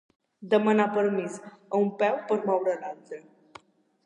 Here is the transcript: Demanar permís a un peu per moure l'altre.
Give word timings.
Demanar 0.53 0.87
permís 0.95 1.37
a 1.51 1.83
un 1.83 1.93
peu 2.01 2.19
per 2.33 2.39
moure 2.49 2.77
l'altre. 2.81 3.23